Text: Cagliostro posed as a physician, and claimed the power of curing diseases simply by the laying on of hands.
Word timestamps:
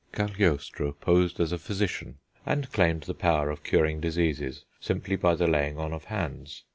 Cagliostro 0.13 0.93
posed 0.93 1.39
as 1.39 1.51
a 1.51 1.59
physician, 1.59 2.17
and 2.43 2.71
claimed 2.71 3.03
the 3.03 3.13
power 3.13 3.51
of 3.51 3.61
curing 3.63 3.99
diseases 4.01 4.65
simply 4.79 5.15
by 5.15 5.35
the 5.35 5.45
laying 5.45 5.77
on 5.77 5.93
of 5.93 6.05
hands. 6.05 6.63